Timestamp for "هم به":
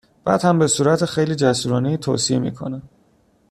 0.45-0.67